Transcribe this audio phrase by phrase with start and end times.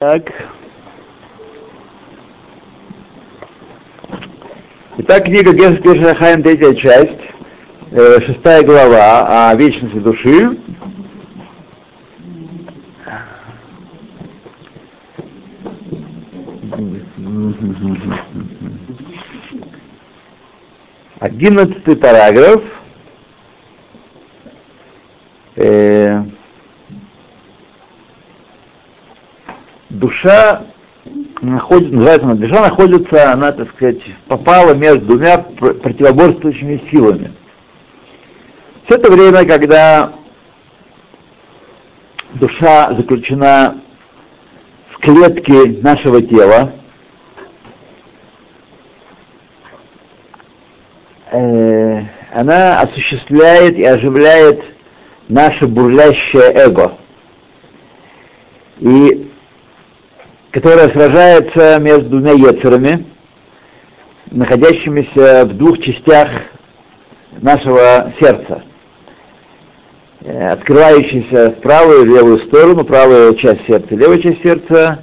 [0.00, 0.32] Так.
[4.98, 7.18] Итак, книга Гершер Шахаем, третья часть,
[7.90, 10.56] э, шестая глава о вечности души.
[21.18, 22.62] Одиннадцатый параграф.
[25.56, 26.22] Э,
[30.08, 30.62] душа
[31.42, 37.32] находится, называется душа находится, она, так сказать, попала между двумя противоборствующими силами.
[38.86, 40.14] Все это время, когда
[42.34, 43.80] душа заключена
[44.90, 46.72] в клетке нашего тела,
[51.30, 52.02] э,
[52.32, 54.64] она осуществляет и оживляет
[55.28, 56.94] наше бурлящее эго.
[58.80, 59.28] И
[60.50, 63.06] которая сражается между двумя ецерами,
[64.30, 66.28] находящимися в двух частях
[67.40, 68.62] нашего сердца,
[70.20, 75.02] э, открывающийся в правую и левую сторону, правую часть сердца, левую часть сердца,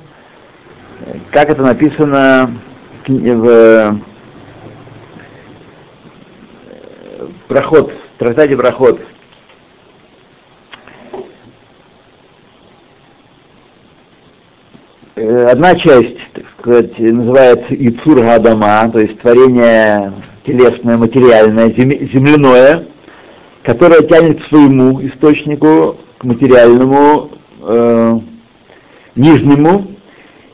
[1.31, 2.59] как это написано
[3.07, 3.99] в
[7.47, 8.99] проход, в трактате проход
[15.17, 20.13] Э, одна часть, так сказать, называется Ицур Адама, то есть творение
[20.45, 22.88] телесное, материальное, земляное,
[23.63, 28.19] которое тянет к своему источнику, к материальному, э,
[29.16, 29.88] нижнему,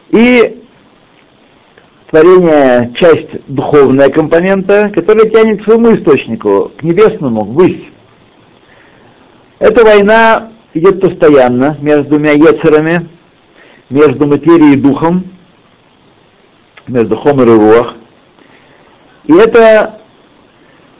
[0.10, 0.62] и
[2.10, 7.88] творение, часть духовная компонента, которая тянет к своему источнику, к небесному, ввысь.
[9.60, 13.08] Эта война идет постоянно между двумя ецерами,
[13.92, 15.26] между материей и духом,
[16.88, 17.96] между хомер и руах.
[19.26, 20.00] И это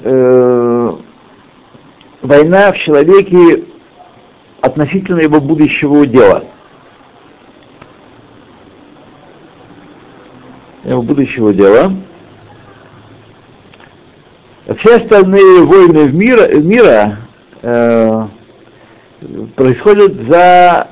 [0.02, 0.92] э,
[2.22, 3.64] война в человеке
[4.62, 6.44] относительно его будущего дела.
[10.84, 11.94] Его будущего дела.
[14.78, 17.18] Все остальные войны в мира, мира
[17.62, 18.28] э,
[19.56, 20.88] происходят за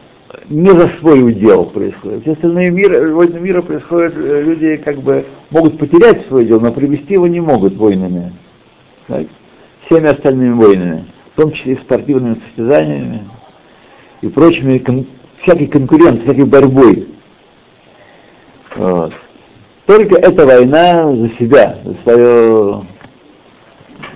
[0.50, 2.24] не за свой удел происходит.
[2.24, 6.72] Все остальные мира, войны мира происходят, э, люди как бы могут потерять свой удел, но
[6.72, 8.34] привести его не могут войнами.
[9.08, 9.28] Так?
[9.86, 13.30] Всеми остальными войнами, в том числе и спортивными состязаниями
[14.22, 15.06] и прочими, кон,
[15.42, 17.08] всякой конкуренцией, всякой борьбой.
[18.76, 19.14] Вот.
[19.86, 22.84] Только эта война за себя, за свое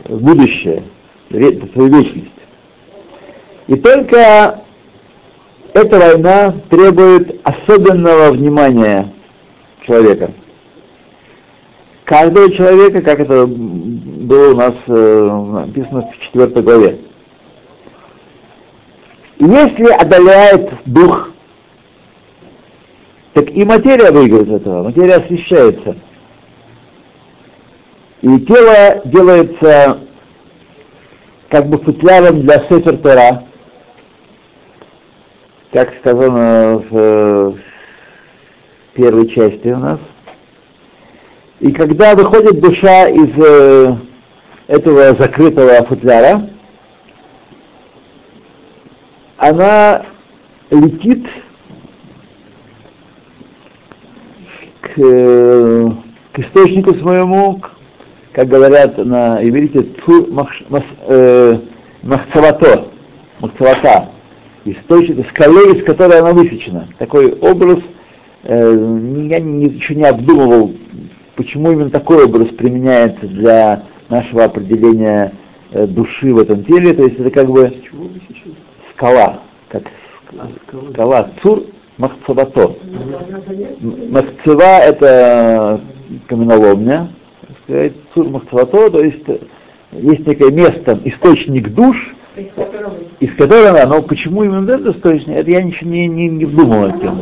[0.09, 0.83] будущее,
[1.29, 2.29] за свою вечность.
[3.67, 4.62] И только
[5.73, 9.11] эта война требует особенного внимания
[9.85, 10.31] человека.
[12.06, 17.00] Каждого человека, как это было у нас э, написано в четвертой главе.
[19.39, 21.31] Если одоляет дух,
[23.33, 25.95] так и материя выиграет этого, материя освещается.
[28.22, 30.00] И тело делается
[31.50, 33.44] как бы футляром для Сефер Тора,
[35.73, 37.53] как сказано в э,
[38.94, 40.00] первой части у нас.
[41.59, 43.95] И когда выходит душа из э,
[44.67, 46.47] этого закрытого футляра,
[49.38, 50.06] она
[50.69, 51.28] летит
[54.79, 55.89] к, э,
[56.33, 57.63] к источнику своему,
[58.31, 59.88] как говорят на иврите,
[62.03, 62.89] махцавато,
[63.39, 64.12] махцавата,
[64.66, 66.88] источник, скале, из которой она высечена.
[66.97, 67.79] Такой образ,
[68.44, 70.74] э, я не, еще не обдумывал,
[71.35, 75.34] почему именно такой образ применяется для нашего определения
[75.72, 77.74] э, души в этом теле, то есть это как бы
[78.91, 79.84] скала, как
[80.38, 80.47] а,
[80.91, 81.63] скала, цур
[81.97, 82.75] махцевато.
[84.09, 85.81] Махцева это
[86.27, 87.09] каменоломня,
[87.63, 89.25] сказать, цур махцевато, то есть
[89.92, 92.16] есть некое место, источник душ,
[93.19, 96.88] из которого, но почему именно этот источник, это я ничего не, не, не думал о
[96.89, 97.21] этом.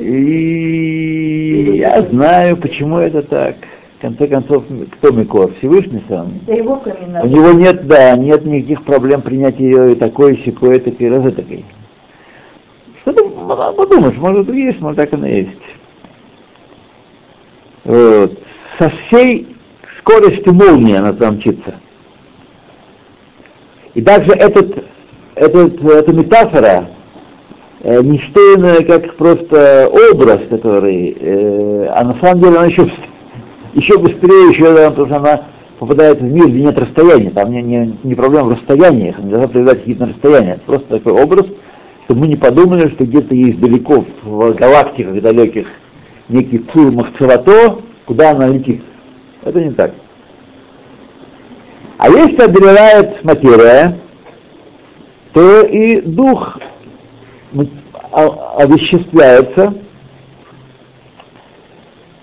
[0.00, 3.56] И я знаю, почему это так.
[3.98, 5.54] В конце концов, кто Микор?
[5.54, 6.40] Всевышний сам.
[6.46, 11.64] У него нет, да, нет никаких проблем принять ее и такой, секой, такой, раз такой.
[13.00, 15.50] Что ты подумаешь, может есть, может так оно есть.
[17.84, 18.38] Вот.
[18.78, 19.56] Со всей
[19.98, 21.76] скоростью молнии она там мчится.
[23.96, 24.84] И также этот,
[25.34, 26.90] этот, эта метафора
[27.80, 32.86] э, не что иное, как просто образ, который, э, а на самом деле она еще,
[33.72, 35.44] еще быстрее, еще, потому что она
[35.78, 39.48] попадает в мир, где нет расстояния, там не, не, не проблема в расстояниях, не должна
[39.48, 41.46] проявлять какие-то расстояния, просто такой образ,
[42.04, 45.68] чтобы мы не подумали, что где-то есть далеко в галактиках далеких
[46.28, 48.82] некий цур махцевато, куда она летит.
[49.42, 49.94] Это не так.
[51.98, 53.98] А если одолевает материя,
[55.32, 56.58] то и дух
[58.12, 59.74] овеществляется,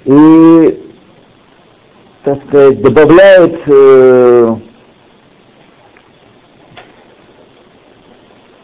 [0.06, 0.80] и,
[2.24, 4.56] так сказать, добавляет э,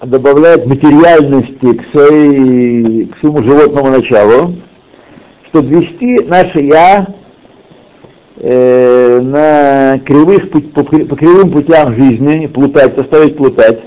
[0.01, 4.55] добавляет материальности к, своей, к своему животному началу,
[5.47, 7.18] чтобы вести наше «я»
[8.41, 13.81] на кривых, по, по кривым путям жизни, плутать, заставить плутать,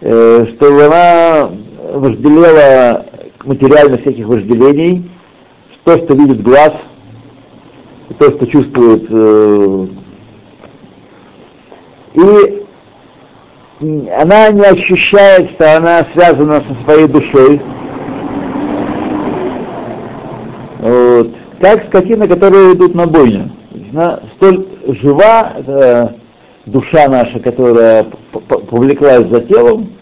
[0.00, 1.50] э, чтобы она
[1.92, 3.06] вожделела
[3.44, 5.10] материально всяких вожделений,
[5.84, 6.72] то, что видит глаз,
[8.18, 9.86] то, что чувствует э,
[12.14, 12.58] и
[13.80, 17.60] она не ощущает, что она связана со своей душой.
[20.80, 21.38] Вот.
[21.60, 23.50] Как скотина, которые идут на бойню.
[23.92, 26.16] Она столь жива, это
[26.66, 29.92] душа наша, которая повлеклась за телом,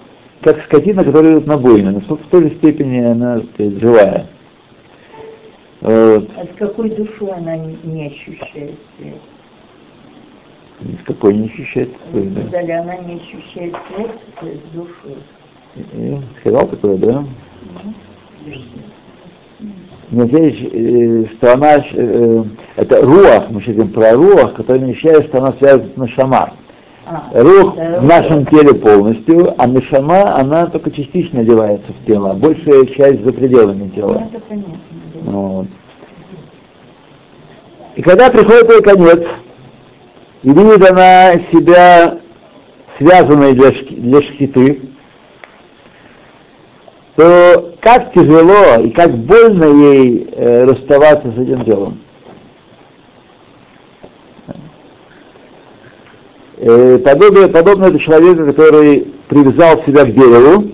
[0.43, 1.93] как скотина, которая идет на бойню.
[1.93, 4.27] Но в той же степени она сказать, живая.
[5.81, 6.31] Вот.
[6.37, 9.15] А с какой душой она не ощущает связь?
[10.81, 11.91] Никакой не ощущает.
[12.11, 15.17] Сказали, она не ощущает связь с душой.
[15.95, 17.25] Я сказал такое, да?
[18.45, 18.55] Но
[20.11, 22.45] здесь, э, что она, э,
[22.77, 26.53] это руах, мы говорим про руах, который не ощущает, что она связана с нашама.
[27.09, 32.35] А, рух в нашем теле полностью, а нашама, она только частично одевается в тело, а
[32.35, 34.29] большая часть за пределами тела.
[35.23, 35.31] Ну.
[35.31, 35.67] Вот.
[37.95, 39.25] И когда приходит ее конец,
[40.43, 42.19] и видит она себя
[42.99, 44.83] связанной для, для шхиты,
[47.17, 52.01] то как тяжело и как больно ей э, расставаться с этим делом.
[56.59, 60.71] Э, подобно, подобно это человеку, который привязал себя к дереву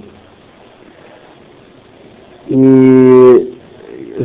[2.48, 3.58] и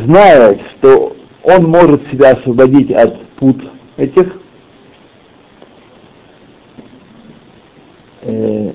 [0.05, 3.57] знает, что он может себя освободить от пут
[3.95, 4.37] этих,
[8.27, 8.73] Э,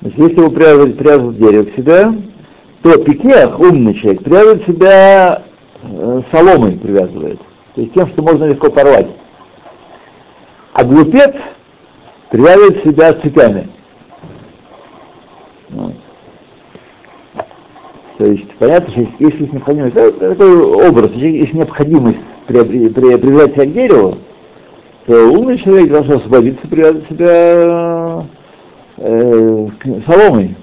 [0.00, 2.06] значит, если его привязывать, привязывать дерево к себе,
[2.82, 5.42] то пикех, умный человек, привязывает себя
[5.82, 7.38] э, соломой привязывает,
[7.74, 9.08] то есть тем, что можно легко порвать.
[10.72, 11.34] А глупец
[12.30, 13.68] привязывает себя цепями.
[15.68, 15.94] Вот.
[18.18, 23.64] То есть понятно, что если есть необходимость, это такой образ, если есть необходимость привязать себя
[23.64, 24.18] к дереву,
[25.06, 27.99] то умный человек должен освободиться, привязать себя
[29.00, 29.68] э,
[30.06, 30.56] соломой,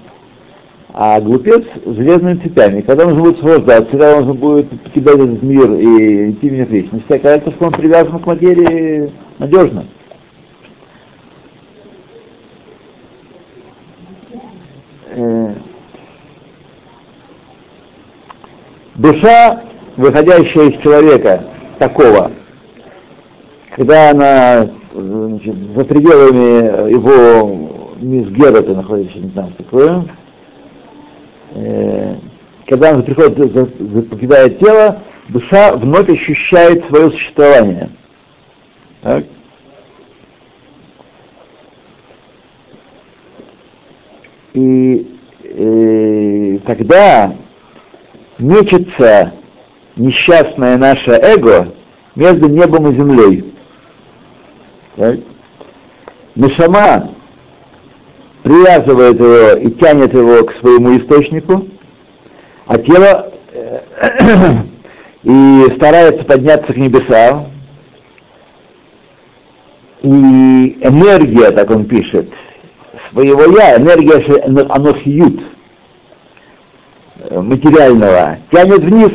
[0.94, 2.80] а глупец железными цепями.
[2.80, 7.12] Когда он будет освобождаться, когда он будет покидать этот мир и идти в мир вечности,
[7.12, 9.84] окажется, что он привязан к материи надежно.
[15.10, 15.52] Э,
[18.94, 19.62] Душа,
[19.96, 21.44] выходящая из человека
[21.78, 22.32] такого,
[23.76, 27.67] когда она значит, за пределами его
[28.00, 30.04] мисгерата находится, не знаю, такое,
[31.54, 32.16] э,
[32.66, 37.90] когда она приходит, покидает тело, душа вновь ощущает свое существование.
[39.02, 39.24] Так?
[44.54, 47.34] И э, тогда
[48.38, 49.32] мечется
[49.96, 51.72] несчастное наше эго
[52.14, 53.54] между небом и землей.
[54.96, 55.20] Так?
[56.34, 57.10] Нишама
[58.48, 61.66] привязывает его и тянет его к своему источнику,
[62.66, 63.80] а тело э,
[65.22, 67.48] и старается подняться к небесам,
[70.00, 72.32] и энергия, так он пишет,
[73.12, 74.16] своего я, энергия
[74.70, 75.42] анохиют,
[77.30, 79.12] материального тянет вниз.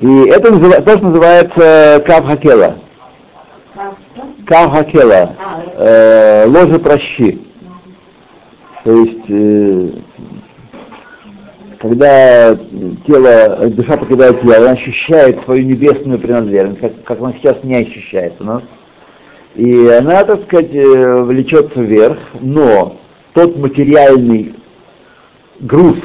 [0.00, 0.50] И это
[0.82, 2.76] то, что называется кавхакела.
[4.46, 5.34] Кавхакела.
[5.76, 7.40] Э, ложа прощи.
[8.84, 9.90] То есть э,
[11.84, 12.56] когда
[13.06, 18.34] тело, душа покидает тело, она ощущает свою небесную принадлежность, как, как она сейчас не ощущает
[18.40, 18.62] у нас.
[19.54, 22.96] И она, так сказать, э, влечется вверх, но
[23.34, 24.54] тот материальный
[25.60, 25.96] груз,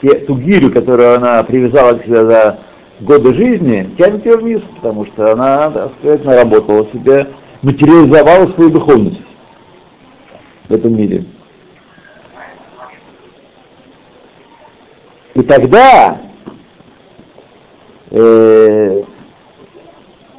[0.00, 2.58] ту гирю, которую она привязала к себе за
[3.00, 7.28] годы жизни, тянет ее вниз, потому что она, так сказать, наработала себе,
[7.62, 9.22] материализовала свою духовность
[10.68, 11.24] в этом мире.
[15.36, 16.18] И тогда
[18.10, 19.02] э,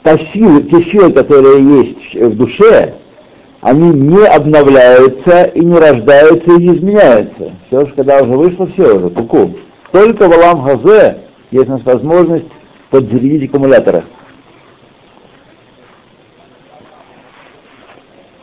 [0.02, 2.96] та сила, те силы, которые есть в душе,
[3.62, 7.54] они не обновляются и не рождаются и не изменяются.
[7.68, 9.52] Все же, когда уже вышло, все уже, куку.
[9.92, 11.20] Только в Алам Хазе
[11.52, 12.48] есть у нас возможность
[12.90, 14.04] подзарядить аккумуляторы.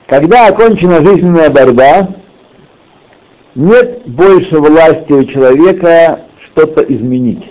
[0.06, 2.10] Когда окончена жизненная борьба,
[3.56, 6.23] нет больше власти у человека
[6.54, 7.50] что-то изменить.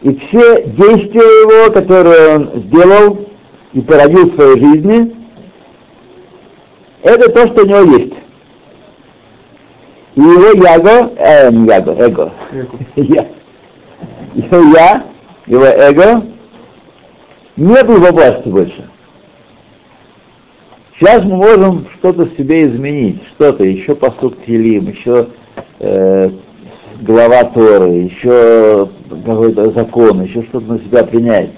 [0.00, 3.28] И все действия его, которые он сделал
[3.72, 5.16] и породил в своей жизни,
[7.02, 8.14] это то, что у него есть.
[10.14, 12.32] И его яго, э, не яго, эго,
[12.96, 13.28] я,
[14.34, 15.06] его я,
[15.46, 16.22] его эго,
[17.56, 18.87] не был во власти больше.
[20.98, 25.28] Сейчас мы можем что-то себе изменить, что-то, еще посуд Телим, еще
[25.78, 26.30] э,
[27.02, 28.88] глава Торы, еще
[29.24, 31.50] какой-то закон, еще что-то на себя принять.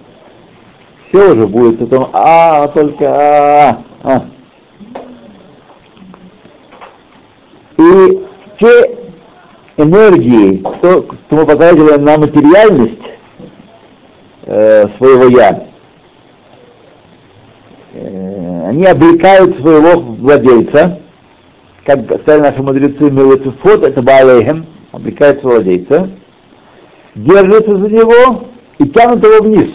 [1.09, 4.25] Все уже будет потом, а, только, а, а.
[7.78, 8.20] И
[8.59, 8.99] те
[9.78, 13.11] энергии, кто, кто мы показывали на материальность
[14.42, 15.69] э, своего я,
[17.92, 21.00] они обрекают своего владельца,
[21.85, 26.11] как сказали наши мудрецы, милуцефот, это Баалейхем, обрекают своего владельца,
[27.14, 28.44] держатся за него
[28.78, 29.70] и тянут его вниз.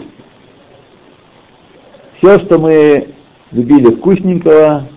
[2.17, 3.09] Все, что мы
[3.51, 4.87] любили вкусненького,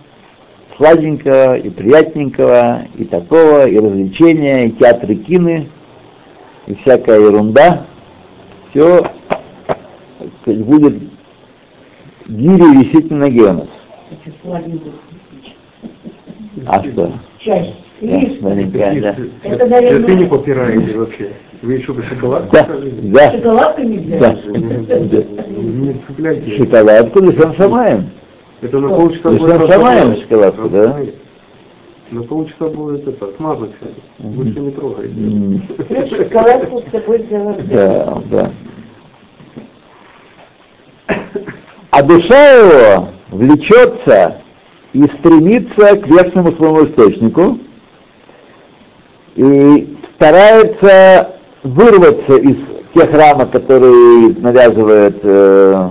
[0.77, 5.69] сладенького и приятненького, и такого, и развлечения, и театры кины,
[6.67, 7.85] и всякая ерунда,
[8.69, 9.03] все
[10.45, 11.18] будет
[12.29, 13.67] гири висеть на ноге у нас.
[16.65, 17.11] А что?
[17.39, 17.73] Часть.
[18.41, 19.15] Маленькая, да.
[19.43, 21.31] Это, наверное, Ты не попираете вообще.
[21.61, 22.95] Вы еще бы шоколадку Да, скажите?
[23.01, 24.19] да, шоколадку нельзя.
[24.19, 24.33] да.
[25.57, 26.57] Не цепляйте.
[26.57, 28.09] Шоколадку лишен шамаем.
[28.61, 30.17] Это на полчаса будет шамаем разговор.
[30.21, 30.99] шоколадку, да?
[32.11, 33.71] На полчаса будет это, смазать.
[34.19, 36.15] Больше не трогайте.
[36.15, 37.55] Шоколадку с собой взяла.
[37.69, 38.51] Да, да.
[41.91, 44.41] А душа его влечется
[44.93, 47.59] и стремится к верхнему своему источнику
[49.35, 52.57] и старается вырваться из
[52.93, 55.89] тех рамок, которые навязывает э,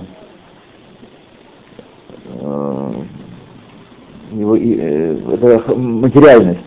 [2.41, 2.93] э,
[4.33, 6.61] его, э, материальность.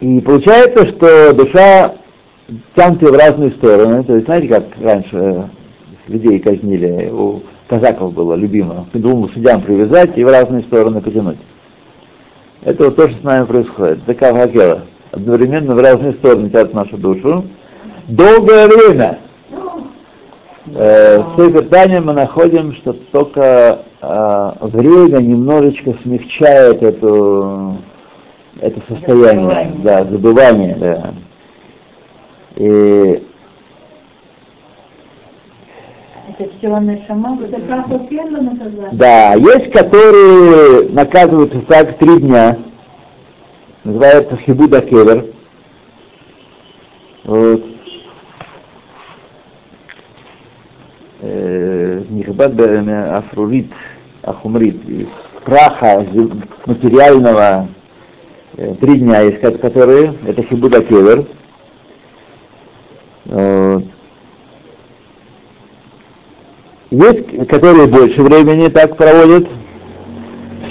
[0.00, 1.94] И получается, что душа
[2.74, 4.02] тянут ее в разные стороны.
[4.04, 5.44] То есть, знаете, как раньше э,
[6.08, 11.38] людей казнили, у казаков было любимо, к двум лошадям привязать и в разные стороны потянуть.
[12.62, 14.04] Это вот то, что с нами происходит.
[14.04, 14.82] Такая хакера.
[15.10, 17.44] Одновременно в разные стороны тянут нашу душу.
[18.08, 19.18] Долгое время
[20.66, 27.76] э, в Сефер Тане мы находим, что только э, время немножечко смягчает эту,
[28.60, 29.72] это состояние, Забывание.
[29.82, 31.14] да, забывание, да.
[32.56, 33.22] И
[38.40, 38.90] наказание.
[38.92, 42.58] Да, есть, которые наказываются так три дня.
[43.84, 45.26] Называется хибуда кевер.
[47.24, 47.64] Вот.
[51.20, 53.72] Э, Не хибад а афрурит,
[54.22, 54.80] ахумрит.
[55.44, 56.06] Праха
[56.66, 57.68] материального
[58.56, 61.26] э, три дня есть, ко- которые, это хибуда кевер.
[63.24, 63.84] Вот.
[66.90, 69.48] Есть, которые больше времени так проводят.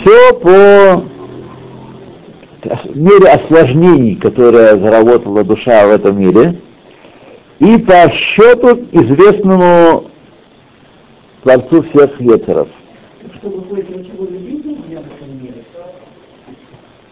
[0.02, 1.04] Все по
[2.94, 6.62] мере осложнений, которые заработала душа в этом мире,
[7.58, 10.06] и по счету известному
[11.42, 12.68] Творцу всех ецеров.
[13.36, 14.61] Чтобы быть ничего любить нельзя в этом мире.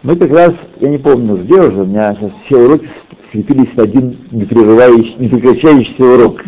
[0.02, 2.88] Мы как раз, я не помню где уже, у меня сейчас все уроки
[3.32, 6.42] слепились в один непрерывающий, непрекращающийся урок.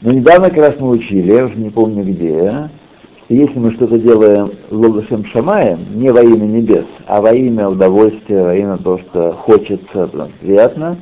[0.00, 2.70] Но недавно как раз мы учили, я уже не помню где,
[3.28, 8.54] Если мы что-то делаем лобдашем шамаем, не во имя небес, а во имя удовольствия, во
[8.54, 10.08] имя того, что хочется,
[10.40, 10.98] приятно,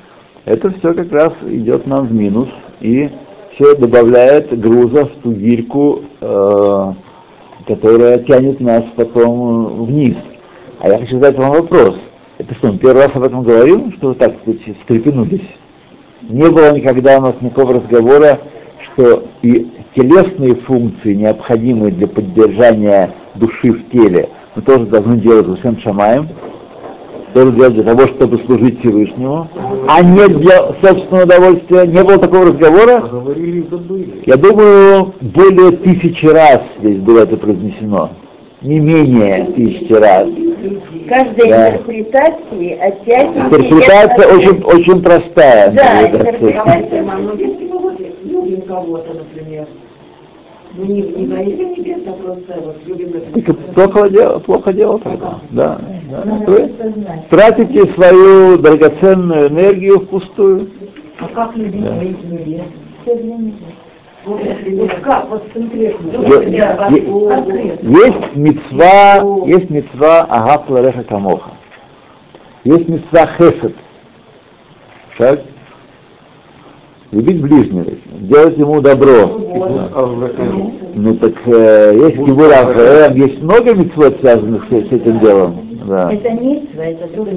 [0.46, 2.48] это все как раз идет нам в минус
[2.80, 3.10] и
[3.52, 6.92] все добавляет груза в ту гирьку, э,
[7.66, 10.16] которая тянет нас потом вниз.
[10.82, 11.94] А я хочу задать вам вопрос.
[12.38, 15.48] Это что, мы первый раз об этом говорим, что вы так сказать, встрепенулись?
[16.22, 18.40] Не было никогда у нас никакого разговора,
[18.80, 25.78] что и телесные функции, необходимые для поддержания души в теле, мы тоже должны делать Усен
[25.78, 26.28] Шамаем,
[27.32, 29.48] тоже делать для того, чтобы служить Всевышнему,
[29.86, 31.86] а не для собственного удовольствия.
[31.86, 33.04] Не было такого разговора?
[34.26, 38.10] Я думаю, более тысячи раз здесь было это произнесено.
[38.62, 40.28] Не менее тысячи раз.
[41.08, 41.70] Каждая Да.
[41.70, 43.52] интерпретация оттягивает...
[43.52, 45.70] Интерпретация очень, очень простая.
[45.72, 47.02] Да, интерпретация.
[47.02, 47.22] Мы
[47.78, 49.66] вот любим кого-то, например,
[50.74, 53.52] мы не, не боимся небес, а просто вот любим это.
[53.54, 55.38] плохо дело, плохо дело тогда.
[55.50, 56.24] Да, да.
[56.24, 57.28] Надо Вы это знать.
[57.28, 60.68] тратите свою драгоценную энергию впустую.
[61.18, 61.92] А как любить Да.
[61.94, 62.16] моих
[64.24, 66.18] Вот, вот как, вот конкретно.
[66.18, 67.48] Вот, да, вот.
[67.82, 71.50] Есть мецва, есть мецва агап лареха камоха.
[72.64, 73.74] Есть мецва хесед.
[75.18, 75.40] Так?
[77.10, 79.26] Любить ближнего, делать ему добро.
[80.94, 82.50] Ну так э, есть кибур
[83.14, 85.72] есть много мецвод, связанных с, с этим делом.
[85.86, 86.12] Да.
[86.12, 87.28] Это митцва, это вот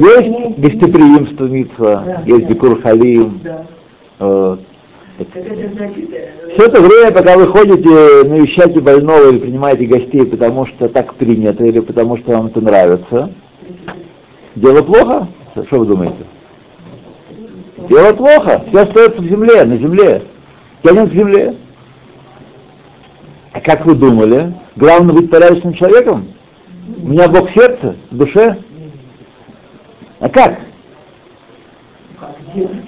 [0.00, 2.22] Есть гостеприимство митцва, Да.
[2.26, 3.40] есть бикур халим.
[3.44, 3.66] Да.
[4.18, 4.56] э,
[5.20, 7.88] Все это время, пока вы ходите,
[8.24, 13.30] навещаете больного или принимаете гостей, потому что так принято, или потому что вам это нравится,
[14.54, 15.28] дело плохо?
[15.66, 16.24] Что вы думаете?
[17.88, 20.22] Дело плохо, все остается в земле, на земле.
[20.82, 21.56] Тянет к земле.
[23.52, 24.54] А как вы думали?
[24.76, 26.28] Главное быть порядочным человеком?
[27.02, 28.56] У меня Бог в сердце, в душе?
[30.20, 30.60] А как?
[32.18, 32.84] как делать?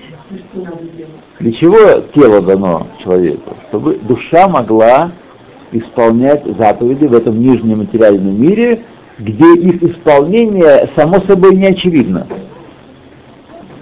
[0.50, 1.12] Что надо делать?
[1.42, 3.56] Для чего тело дано человеку?
[3.68, 5.10] Чтобы душа могла
[5.72, 8.84] исполнять заповеди в этом нижнем материальном мире,
[9.18, 12.28] где их исполнение само собой не очевидно.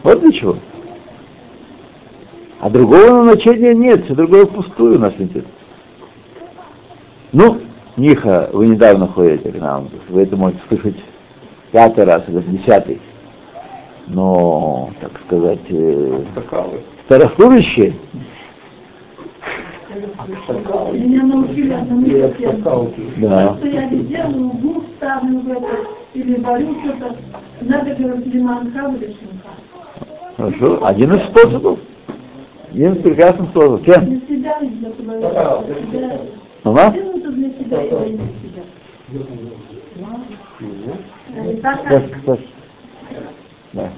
[0.02, 0.56] Вот для чего.
[2.61, 5.54] А другого назначения нет, все другое впустую нас интересует.
[7.32, 7.58] Ну,
[7.98, 10.96] Миха, вы недавно ходите к нам, вы это можете слышать
[11.72, 13.02] пятый раз или десятый.
[14.06, 16.24] Но, так сказать, э.
[17.11, 17.92] Старослужащие,
[20.92, 23.03] Меня научили одному стакалки.
[23.16, 23.57] да.
[23.57, 25.66] Что я везде в углу ставлю в это,
[26.14, 27.16] или варю что-то.
[27.62, 29.51] Надо, лиман хаву или шинка.
[30.37, 31.81] Хорошо, один из способов.
[32.70, 33.85] Один из прекрасных способов.
[33.85, 34.05] Чем?
[34.05, 35.64] Для себя и для своего.
[35.66, 36.20] Для себя.
[36.62, 37.83] Для себя
[41.51, 41.81] и так,
[42.23, 42.38] сейчас.
[43.73, 43.90] Да.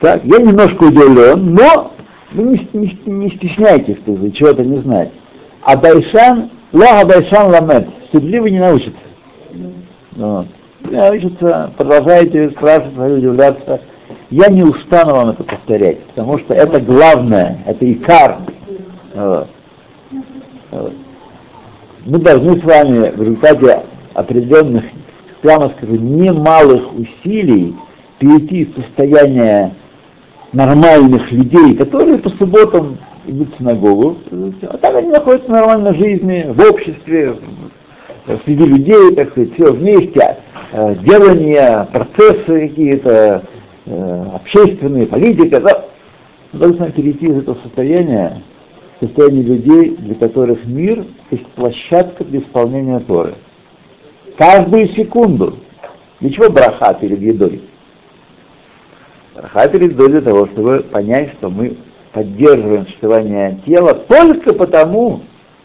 [0.00, 1.92] Так, я немножко удивлен, но
[2.32, 5.12] вы не, не- не стесняйтесь, что вы чего-то не знаете.
[5.62, 8.98] А Дайшан, Лага Дайшан Ламет, стыдливый не научится.
[10.16, 10.46] Вот.
[10.88, 13.80] Не научится, продолжайте спрашивать, удивляться.
[14.30, 18.38] Я не устану вам это повторять, потому что это главное, это икар.
[19.14, 19.48] Вот.
[20.70, 20.92] Вот.
[22.06, 23.82] Мы должны с вами в результате
[24.14, 24.84] определенных,
[25.42, 27.74] прямо скажу, немалых усилий
[28.18, 29.74] перейти из состояния
[30.52, 34.18] нормальных людей, которые по субботам идут в синагогу,
[34.62, 37.36] а так они находятся в нормальной жизни, в обществе,
[38.44, 40.36] среди людей, так сказать, все вместе,
[40.72, 43.44] э, делания, процессы какие-то,
[43.86, 45.84] э, общественные, политика, да.
[46.52, 48.42] Вами перейти из этого состояния
[49.00, 53.34] в состояние людей, для которых мир есть площадка для исполнения Торы.
[54.36, 55.56] Каждую секунду.
[56.20, 57.62] Для чего браха перед едой?
[59.72, 61.76] Перед едой для того, чтобы понять, что мы
[62.12, 65.22] поддерживаем существование тела только потому,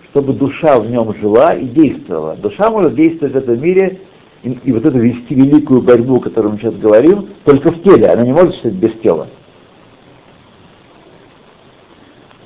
[0.09, 2.35] чтобы душа в нем жила и действовала.
[2.35, 3.99] Душа может действовать в этом мире
[4.43, 8.07] и, и вот эту вести великую борьбу, о которой мы сейчас говорим, только в теле.
[8.07, 9.27] Она не может существовать без тела.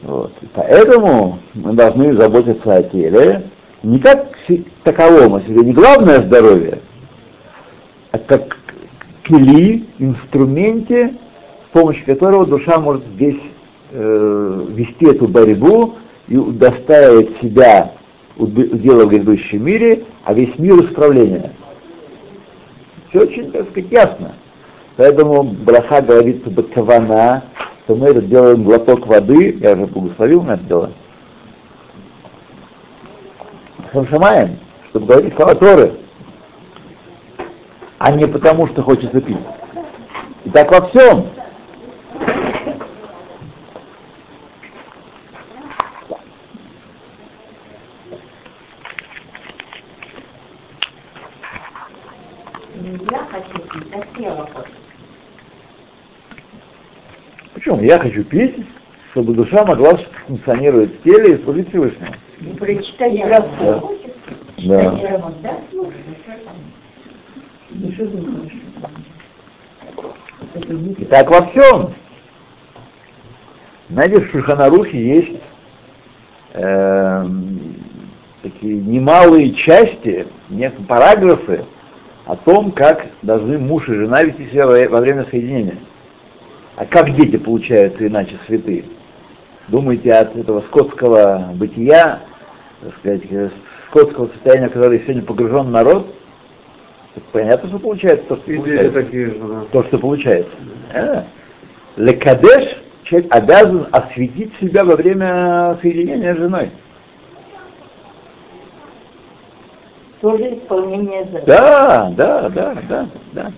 [0.01, 0.31] Вот.
[0.53, 3.43] Поэтому мы должны заботиться о теле
[3.83, 4.35] не как
[4.83, 6.79] таковом, о себе не главное здоровье,
[8.11, 8.58] а как
[9.29, 11.13] кили, инструменте,
[11.67, 13.39] с помощью которого душа может здесь
[13.91, 15.95] э, вести эту борьбу
[16.27, 17.93] и удостаивать себя
[18.37, 21.53] дела в грядущем мире, а весь мир исправления.
[23.09, 24.33] Все очень, так сказать, ясно.
[24.97, 27.43] Поэтому браха говорится бакавана,
[27.83, 30.91] что мы это делаем глоток воды, я уже благословил на это дело,
[33.91, 35.93] Хамшамаем, чтобы говорить слова Торы,
[37.99, 39.37] а не потому, что хочется пить.
[40.45, 41.27] И так во всем.
[57.53, 57.81] Почему?
[57.81, 58.65] Я хочу пить,
[59.11, 62.13] чтобы душа могла функционировать в теле и служить Всевышнему.
[62.39, 63.81] И прочитать Да.
[64.57, 65.31] Да.
[65.41, 65.97] Да, слушай.
[66.07, 66.39] Ну что думаешь?
[66.39, 67.58] Это не
[70.97, 71.93] И так во всем.
[73.89, 75.41] Знаете, в Шульханарухе есть
[76.53, 77.75] эм,
[78.41, 81.65] такие немалые части, некоторые параграфы
[82.25, 85.77] о том, как должны муж и жена вести себя во время соединения.
[86.75, 88.85] А как дети получаются иначе святые?
[89.67, 92.21] Думаете, от этого скотского бытия,
[92.81, 93.49] так сказать, э,
[93.87, 96.15] скотского состояния, в которое сегодня погружен народ,
[97.31, 99.65] понятно, что получается то, что И дети получается такие же, да.
[99.71, 100.51] то, что получается.
[100.93, 101.25] А?
[101.97, 106.71] Лекадеш человек обязан осветить себя во время соединения с женой.
[110.21, 111.45] Тоже исполнение задач.
[111.45, 113.51] Да, да, да, да, да.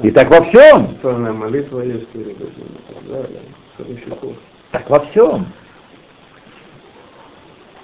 [0.00, 2.08] И так во всем, Специальная молитва есть
[4.70, 5.46] так во всем.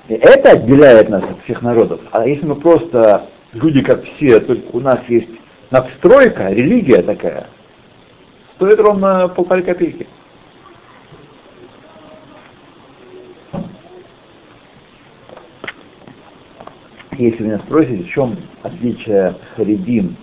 [0.09, 2.01] И это отделяет нас от всех народов.
[2.11, 5.29] А если мы просто люди как все, только у нас есть
[5.71, 7.47] надстройка, религия такая,
[8.57, 10.07] стоит ровно полторы копейки.
[17.17, 20.17] Если меня спросите, в чем отличие Харидим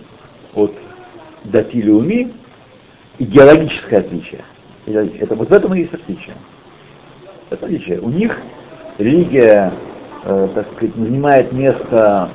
[0.54, 0.74] от
[1.44, 2.34] Датили Уми,
[3.18, 4.44] идеологическое отличие.
[4.86, 6.34] Это вот в этом и есть отличие.
[7.48, 7.98] Это отличие.
[7.98, 8.38] У них
[8.98, 9.72] религия,
[10.24, 12.30] э, так сказать, занимает место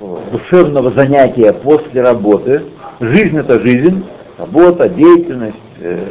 [0.00, 2.62] душевного занятия после работы.
[3.00, 4.04] Жизнь это жизнь,
[4.36, 5.56] работа, деятельность.
[5.80, 6.06] э.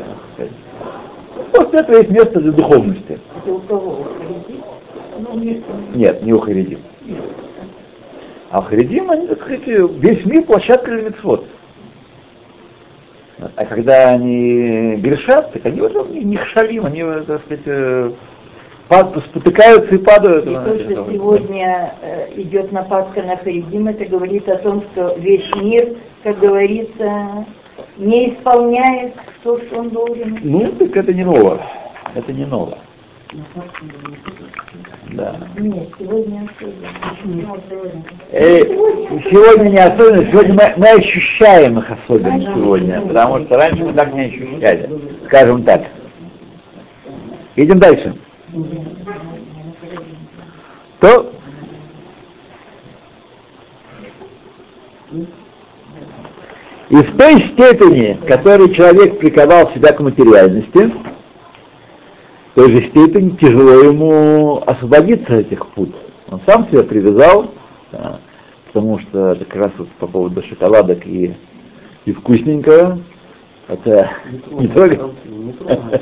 [1.54, 3.19] После этого есть место для духовности.
[5.19, 5.39] Ну,
[5.93, 6.23] нет.
[6.23, 6.80] Не у Харидим.
[8.50, 11.45] А у Харидим, они, так сказать, весь мир площадка для митцвот.
[13.56, 18.12] А когда они грешат, так они в этом не, не шалим, они, так сказать, э,
[18.89, 20.45] спотыкаются и падают.
[20.45, 25.54] И то, что сегодня э, идет нападка на Харидим, это говорит о том, что весь
[25.56, 27.45] мир, как говорится,
[27.97, 30.39] не исполняет то, что он должен.
[30.41, 31.62] Ну, так это не ново.
[32.15, 32.78] Это не ново.
[35.12, 35.36] Да.
[35.58, 36.47] Нет, сегодня
[37.43, 38.04] особенно.
[38.32, 38.63] Э,
[39.30, 44.13] сегодня не особенно, сегодня мы, мы ощущаем их особенно сегодня, потому что раньше мы так
[44.13, 44.89] не ощущали,
[45.26, 45.82] скажем так.
[47.58, 48.15] Идем дальше.
[51.00, 51.32] То
[56.90, 60.90] и в той степени, которой человек приковал себя к материальности,
[62.52, 65.94] в той же степени тяжело ему освободиться от этих пут.
[66.30, 67.52] Он сам себя привязал,
[67.92, 68.20] да,
[68.68, 71.36] потому что это как раз вот по поводу шоколадок и,
[72.06, 73.00] и вкусненького,
[73.68, 74.10] это
[74.52, 75.10] не только...
[75.26, 76.02] Не трогай.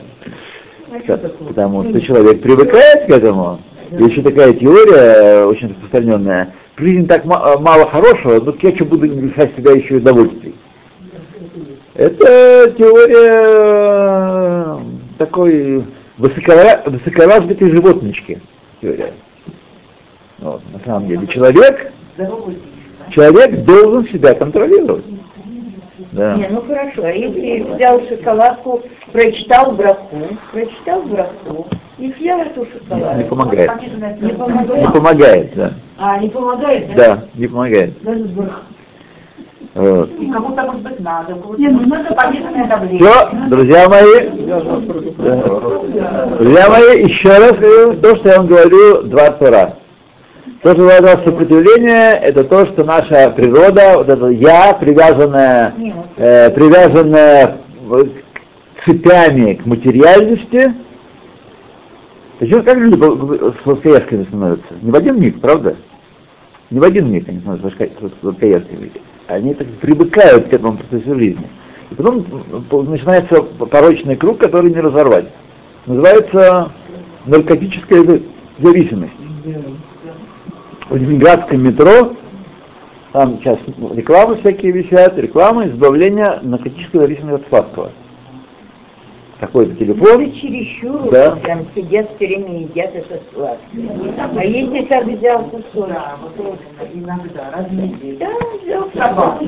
[1.47, 3.59] Потому что человек привыкает к этому.
[3.91, 8.75] И еще такая теория, э, очень распространенная, в жизни так ма- мало хорошего, но я
[8.75, 10.55] что буду лишать себя еще и удовольствий.
[11.93, 14.77] Это теория э,
[15.17, 15.85] такой
[16.17, 18.39] высокора- высокоразвитой животнички.
[18.81, 19.13] Теория.
[20.39, 21.91] Вот, на самом деле человек,
[23.11, 25.05] человек должен себя контролировать.
[26.12, 26.36] Да.
[26.36, 28.81] Не, ну хорошо, а если взял шоколадку,
[29.12, 30.17] прочитал браху,
[30.51, 33.17] прочитал браху и съел эту шоколадку.
[33.17, 33.71] Не помогает.
[34.21, 34.81] Не помогает?
[34.81, 35.73] Не помогает, да.
[35.97, 36.95] А, не помогает?
[36.95, 38.03] Да, не помогает.
[38.03, 38.63] Даже с брахой.
[39.75, 40.10] Вот.
[40.19, 42.99] И кому-то, может быть, надо, Не, ну надо повешенное давление.
[42.99, 44.29] Все, друзья мои,
[45.97, 46.25] да.
[46.38, 49.73] друзья мои, еще раз говорю, то, что я вам говорю два раз.
[50.65, 55.75] То, что говорю, сопротивление, это то, что наша природа, вот это я, привязанная,
[56.17, 57.58] э, привязанная
[58.84, 60.73] цепями к материальности,
[62.39, 62.99] Причем как люди
[63.62, 64.73] сладкоежками становятся?
[64.82, 65.75] Не в один миг, правда?
[66.71, 68.91] Не в один миг они становятся сладко- сладкоежками.
[69.28, 71.47] Они так привыкают к этому процессу жизни.
[71.91, 72.25] И потом
[72.89, 75.28] начинается порочный круг, который не разорвать.
[75.86, 76.71] Называется
[77.28, 78.21] наркотическая за-
[78.58, 79.13] зависимость.
[80.89, 82.13] В Ленинградском метро
[83.11, 83.57] там сейчас
[83.93, 87.91] рекламы всякие висят, реклама избавления наркотической зависимости от сладкого.
[89.39, 91.31] какой-то телефон, Это чересчур, Да.
[91.37, 94.29] прям сидят все время и едят это сладкое.
[94.37, 95.89] А если так взял кусок?
[95.89, 98.17] Да, вот это иногда, раз в неделю.
[98.19, 98.29] Да,
[98.63, 99.43] взял шаббат.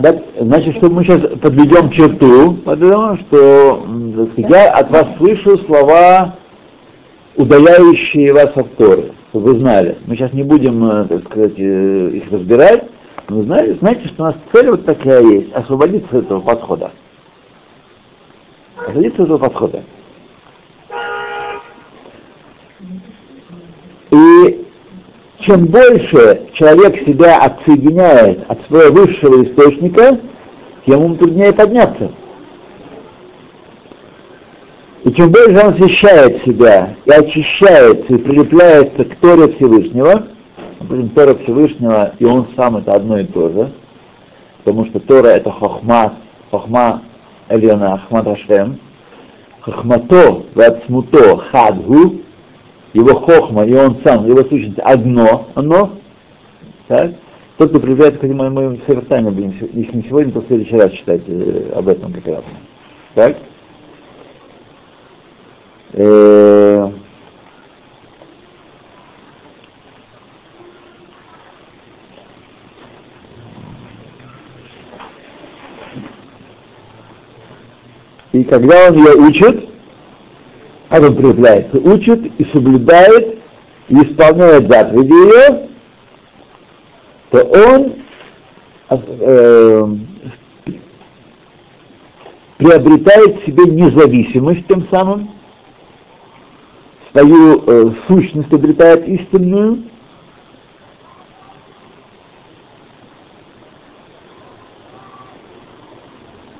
[0.00, 3.84] Да, значит, что мы сейчас подведем черту, потому что
[4.32, 6.34] сказать, я от вас слышу слова,
[7.36, 9.96] удаляющие вас от Торы, чтобы вы знали.
[10.06, 12.84] Мы сейчас не будем, э, так сказать, э, их разбирать,
[13.28, 16.90] но вы знаете, знаете, что у нас цель вот такая есть, освободиться от этого подхода.
[18.76, 19.82] Освободиться от этого подхода.
[24.10, 24.66] И
[25.38, 30.18] чем больше человек себя отсоединяет от своего высшего источника,
[30.86, 32.10] тем ему труднее подняться.
[35.02, 40.26] И чем больше он освещает себя и очищается и прилепляется к Торе Всевышнего,
[41.14, 43.72] Тора Всевышнего и он сам это одно и то же,
[44.58, 46.16] потому что Тора это хохма,
[46.50, 47.02] хохма
[47.48, 48.78] Эльона, Ахмад Ашем,
[49.60, 52.20] хохмато, вацмуто, хадгу,
[52.92, 55.92] его хохма и он сам, его сущность одно, оно,
[56.88, 57.12] так?
[57.56, 60.76] Тот, кто прилепляется к этому, мы в Севертайме будем, если не сегодня, то в следующий
[60.76, 62.42] раз читать э, об этом как раз.
[63.14, 63.36] Так?
[65.92, 66.90] Э,
[78.32, 79.68] И когда он ее учит,
[80.88, 83.38] как он прилепляется, учит и соблюдает
[83.88, 85.68] и исполняет заповеди ее,
[87.30, 87.94] то он
[88.88, 89.86] э,
[92.56, 95.30] приобретает себе независимость тем самым,
[97.12, 99.84] свою э, сущность обретает истинную,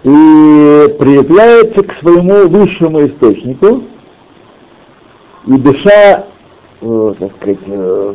[0.02, 3.82] и прилепляется к своему высшему источнику,
[5.46, 6.26] и душа,
[6.80, 8.14] э, так сказать, э,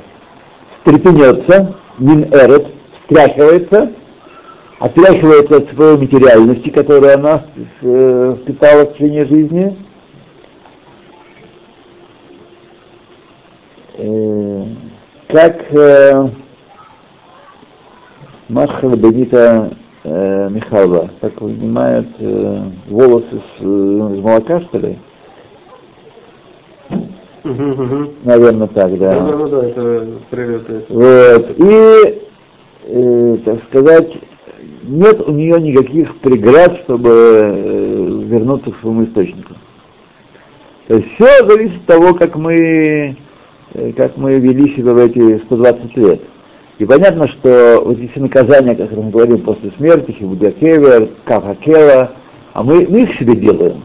[0.78, 2.68] встрепенется, мин эрет,
[3.02, 3.92] встряхивается,
[4.80, 7.46] отряхивается от своей материальности, которую она
[7.82, 9.78] э, впитала в течение жизни,
[15.28, 16.28] как э,
[18.50, 19.72] Махала Бенита
[20.04, 23.64] э, Михайлова, как вынимают э, волосы с, э,
[24.16, 24.98] из молока, что ли?
[28.24, 29.48] Наверное, так, Да, да.
[29.48, 30.62] да, это привет.
[30.90, 31.54] Вот.
[31.58, 32.22] И,
[32.88, 34.18] э, так сказать,
[34.84, 39.54] нет у нее никаких преград, чтобы э, вернуться к своему источнику.
[40.88, 43.16] То есть все зависит от того, как мы, э,
[43.96, 46.22] как мы вели себя в эти 120 лет.
[46.78, 52.12] И понятно, что вот эти наказания, о которых мы говорим после смерти, Хибудякевер, Кавхакела,
[52.54, 53.84] а мы, мы их себе делаем.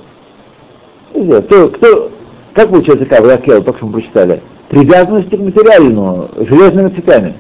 [1.13, 2.11] Кто, кто,
[2.53, 4.43] как получается Кавхакела, только что мы прочитали?
[4.69, 7.35] Привязанность к материальному, железными цепями.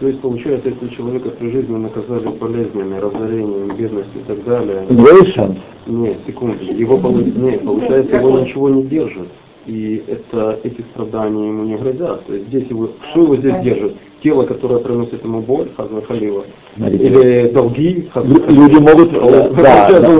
[0.00, 5.34] То есть получается, если человека при жизни наказали болезнями, разорением, бедностью и так далее, есть
[5.34, 5.56] шанс.
[5.86, 9.28] нет, секунду, его нет, получается, его ничего не держит.
[9.66, 12.26] И это, эти страдания ему не грозят.
[12.26, 13.96] То есть здесь его, что его здесь держит?
[14.22, 16.44] Тело, которое приносит ему боль, Хазва Халила,
[16.78, 19.12] или долги, Хазва Лю- Люди могут...
[19.12, 20.12] э, Да, э, да.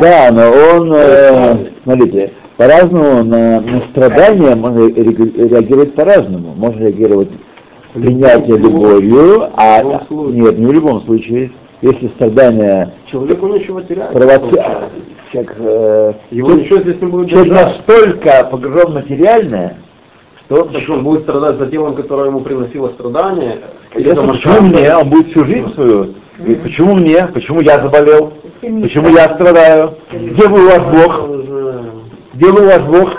[0.00, 6.54] да, но он, э, смотрите, по-разному на, на страдания можно реагировать по-разному.
[6.56, 7.28] Можно реагировать
[7.94, 11.52] принятие любовью, а нет, не в любом случае.
[11.80, 12.92] Если страдания
[14.12, 14.46] Человеку
[15.32, 17.76] человек, э, Его ничего здесь не будет человек держать.
[17.78, 19.78] настолько погружен в материальное,
[20.38, 23.58] что Так что он будет страдать за телом, которое ему приносило страдания?
[23.92, 24.94] Конечно, почему мне?
[24.94, 26.14] Он будет всю жизнь свою.
[26.46, 27.26] И почему мне?
[27.26, 28.32] Почему я заболел?
[28.60, 29.94] Почему я страдаю?
[30.10, 31.28] Где был ваш Бог?
[32.34, 33.10] Где был ваш Бог?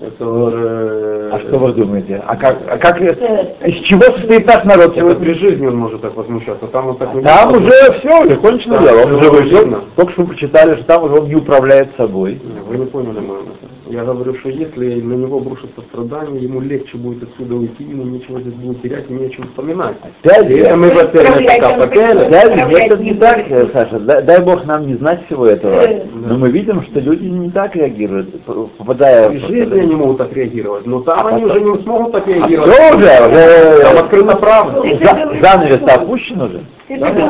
[0.00, 1.11] Это уже...
[1.32, 2.22] А что вы думаете?
[2.26, 5.34] А как, а как из чего состоит наш народ Это при сегодня?
[5.34, 9.04] жизни он может так возмущаться, там он так не Там уже все, уже кончено дело.
[9.04, 9.80] Он уже видно.
[9.96, 12.38] Только что мы прочитали, что там уже он не управляет собой.
[12.68, 13.66] Вы не поняли мою мысль.
[13.92, 18.40] Я говорю, что если на него обрушится страдание, ему легче будет отсюда уйти, ему нечего
[18.40, 19.96] здесь будет терять, и не о чем вспоминать.
[20.22, 22.02] Опять это мы в отеле Исправлять пока он попели.
[22.12, 22.32] придёт.
[22.32, 24.00] опять же, это не так, э, Саша.
[24.00, 25.72] Дай, дай Бог нам не знать всего этого.
[25.74, 28.42] Э, Но мы видим, что люди не так реагируют,
[28.78, 32.12] попадая В жизни они могут так реагировать, но там А они потом- уже не смогут
[32.12, 32.72] так А реагировать.
[32.72, 34.80] все уже, уже Там открыта правда.
[34.80, 36.60] за- занавес опущен уже.
[36.98, 37.24] Да, да.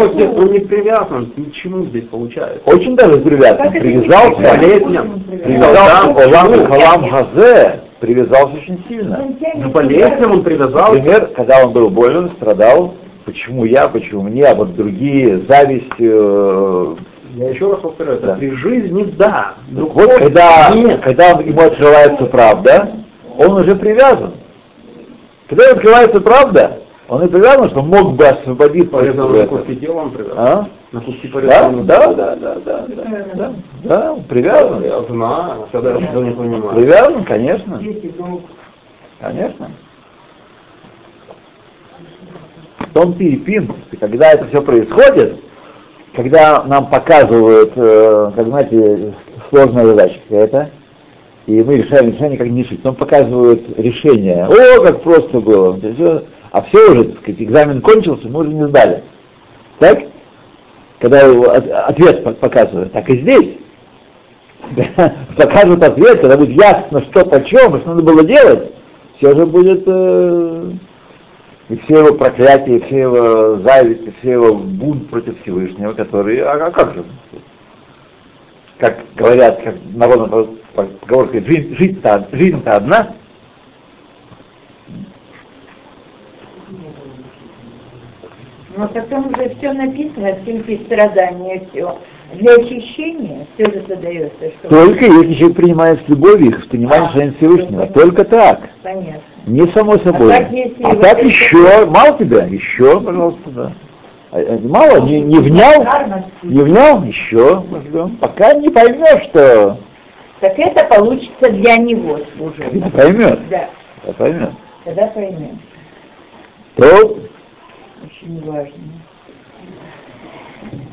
[0.00, 2.60] Он здесь он не привязан ни к чему здесь получается.
[2.64, 3.70] Очень даже привязан.
[3.70, 5.20] Привязался, болезням.
[5.44, 6.74] привязался, Да, Олам, почему?
[6.74, 9.20] Олам Газе, привязался очень сильно.
[9.22, 10.94] он тянет К болезням он привязался.
[10.94, 15.92] Например, когда он был болен, страдал, почему я, почему мне, а вот другие, зависть.
[15.98, 16.94] э,
[17.36, 18.34] Я еще раз повторяю, это Да.
[18.34, 19.54] при жизни да.
[19.76, 21.00] так вот, когда, нет.
[21.02, 22.90] когда ему открывается правда,
[23.38, 24.34] он уже привязан.
[25.48, 28.90] Когда ему открывается правда, он и привязан, что мог бы освободиться.
[28.90, 30.38] Порезал на куски тела, он привязан.
[30.38, 30.68] А?
[30.92, 31.84] На куски Да, порезал.
[31.84, 34.82] да, да, да, да, да, да, да, он привязан.
[34.82, 36.76] Я знаю, когда я что не понимаю.
[36.76, 37.80] Привязан, конечно,
[39.20, 39.70] конечно.
[42.78, 45.40] В том ты и пин, когда это все происходит,
[46.14, 49.14] когда нам показывают, э, как знаете,
[49.50, 50.70] сложная задача какая-то,
[51.46, 52.84] и мы решаем решение, как не решить.
[52.84, 54.46] Нам показывают решение.
[54.46, 55.78] О, как просто было.
[56.54, 59.02] А все уже, так сказать, экзамен кончился, мы уже не сдали.
[59.80, 60.04] Так?
[61.00, 62.92] Когда его от- ответ по- показывают.
[62.92, 63.56] Так и здесь.
[65.36, 68.70] Покажут ответ, когда будет ясно, что почем, и что надо было делать,
[69.16, 70.70] все же будет э,
[71.70, 76.38] и все его проклятия, и все его зависть, и все его бунт против Всевышнего, который,
[76.38, 77.04] а, а как же?
[78.78, 83.14] Как говорят, как народная поговорка, жизнь, жизнь-то, жизнь-то одна,
[88.76, 91.96] Но потом уже все написано, все эти страдания, все.
[92.34, 97.30] Для очищения все же задается, что только если человек принимает с любовью их, с пониманием
[97.30, 99.20] А, Всевышнего, только так, понятно.
[99.46, 100.30] не само собой.
[100.30, 103.72] так, если А так это- еще, мало тебя, еще, пожалуйста, да.
[104.32, 105.84] А, а, Мало, не, не внял,
[106.42, 108.16] не внял, еще, пождем.
[108.16, 109.78] Пока не поймешь, что
[110.40, 112.64] Так это получится для него уже.
[112.72, 113.68] не поймет, Да,
[114.18, 114.50] поймет.
[114.84, 115.60] тогда поймем.
[116.74, 117.16] То
[118.24, 118.72] Очень важно.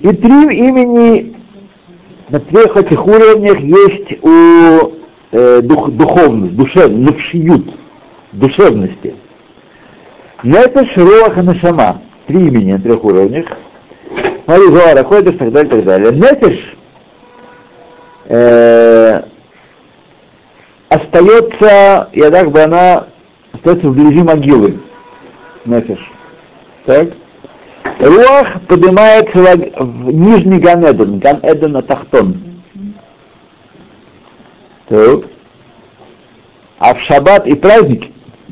[0.01, 1.35] И три имени
[2.29, 4.91] на трех этих уровнях есть у
[5.31, 6.91] э, дух, духовность, душев,
[8.33, 9.15] душевности.
[10.43, 12.01] Нефеш, Руах и Нашама.
[12.27, 13.45] Три имени на трех уровнях.
[14.43, 16.11] Смотри, Зоара, ходишь, так далее, так далее.
[16.11, 16.75] Нефеш
[18.25, 19.21] э,
[20.89, 23.07] остается, я так бы она
[23.53, 24.79] остается вблизи могилы.
[25.63, 26.11] Нефеш.
[26.85, 27.20] Так?
[27.99, 29.39] Руах поднимается
[29.77, 32.41] в, нижний Ганедон, Ганедон Атахтон.
[34.87, 35.21] Так.
[36.79, 38.11] А в шаббат и праздник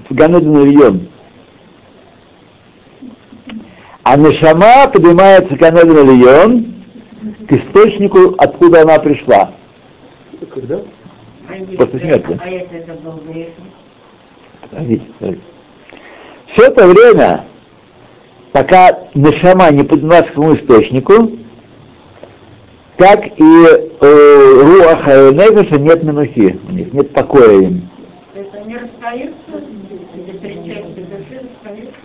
[0.10, 1.08] в Ганедон Ильон.
[4.04, 6.74] А Нешама поднимается в Ганедон Ильон
[7.48, 9.52] к источнику, откуда она пришла.
[10.54, 10.80] Когда?
[11.78, 12.40] После смерти.
[12.42, 13.22] А если это был.
[16.48, 17.46] Все это время,
[18.52, 21.32] пока Нешама не поднялась к тому источнику,
[22.98, 23.66] так и
[24.02, 27.90] э, Руаха и Нефеша нет минухи, у них нет покоя им.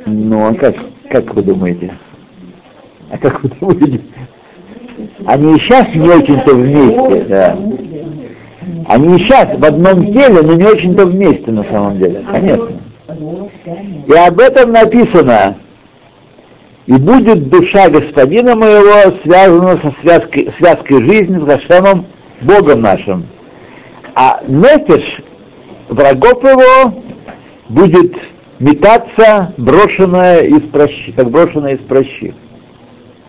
[0.07, 0.77] Ну, а как,
[1.11, 1.95] как вы думаете?
[3.11, 4.01] А как вы думаете?
[5.27, 7.59] Они и сейчас не очень-то вместе, да.
[8.87, 12.69] Они и сейчас в одном теле, но не очень-то вместе на самом деле, конечно.
[14.07, 15.57] И об этом написано.
[16.87, 22.07] И будет душа господина моего связана со связкой, связкой жизни с Гашемом,
[22.43, 23.27] Богом нашим.
[24.15, 25.23] А нефиш
[25.89, 27.03] врагов его
[27.71, 28.15] будет
[28.59, 32.35] метаться, брошенная из прощи, как брошенная из прощи.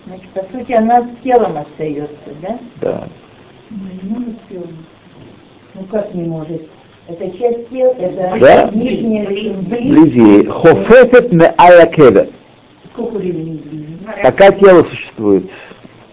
[0.06, 2.60] Значит, по сути, она с телом остается, да?
[2.82, 3.08] Да.
[5.74, 6.62] Ну как не может?
[7.08, 8.70] Это часть тела, это Да.
[8.74, 9.54] нижняя близ.
[9.54, 10.50] Вблизи.
[10.50, 12.32] Хофефет ме аякевет.
[12.96, 13.62] Сколько времени?
[14.24, 15.50] Пока тело существует.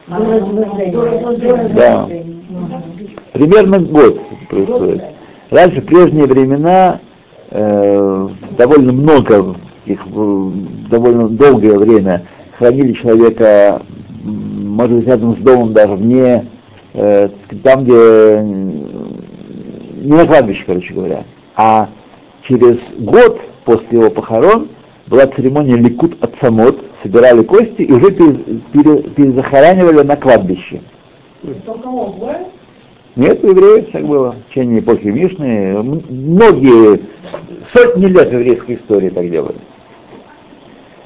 [0.08, 1.74] До разложения.
[1.76, 2.08] Да.
[3.32, 5.04] Примерно год происходит.
[5.50, 6.98] Раньше, в прежние времена,
[7.50, 9.54] э, довольно много,
[9.86, 10.50] их э,
[10.90, 12.26] довольно долгое время
[12.58, 13.82] хранили человека,
[14.24, 16.46] может быть, рядом с домом, даже вне,
[16.94, 17.28] э,
[17.62, 21.24] там, где э, не на кладбище, короче говоря.
[21.54, 21.88] А
[22.42, 24.68] через год после его похорон
[25.12, 30.80] была церемония ликут от самот, собирали кости и уже пере- пере- перезахоранивали на кладбище.
[33.14, 34.30] Нет, у евреев так было.
[34.32, 37.02] В течение эпохи Мишны многие,
[37.74, 39.58] сотни лет в еврейской истории так делали.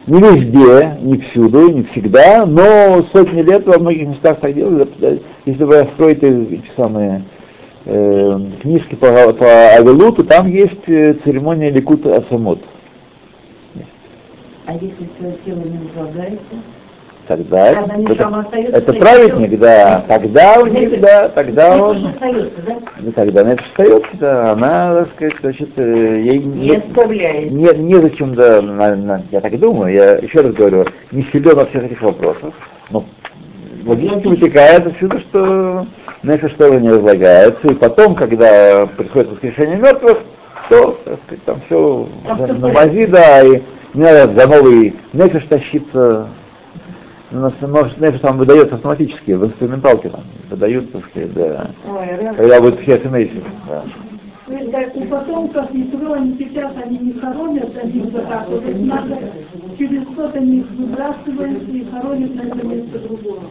[0.07, 4.86] Не везде, не всюду, не всегда, но сотни лет во многих местах так делали.
[5.00, 5.14] Да,
[5.46, 7.24] Если вы откроете эти самые
[7.86, 12.61] э, книжки по, по Авелу, то там есть э, церемония Ликут Асамот.
[14.66, 16.56] А если свое тело не возлагается?
[17.26, 22.76] тогда не это, остается, это праведник, да, тогда у них, да, тогда он, остается, да?
[23.00, 27.50] ну, тогда она это остается, да, она, так сказать, значит, э, ей Не оставляет.
[27.50, 31.66] не, незачем, да, на- на- я так думаю, я еще раз говорю, не силен во
[31.66, 32.54] всех этих вопросах,
[32.90, 33.04] но
[33.84, 35.86] логически вытекает отсюда, что
[36.22, 40.18] Нефиш тоже не разлагается, и потом, когда приходит воскрешение мертвых,
[40.68, 43.62] то, так сказать, там все всё на мази, да, и
[43.95, 46.28] не надо за новый Нефиш тащиться,
[47.32, 52.34] у нас может, Нефиш там выдается автоматически, в инструменталке там выдают, так сказать, да, Ой,
[52.37, 53.82] когда будет все смейси, да.
[54.47, 58.62] То да, у потомков Исро, они сейчас они не хоронят они вот так вот.
[58.62, 59.18] Это надо
[59.76, 63.43] через что-то они их выбрасывают и хоронят на это место другого.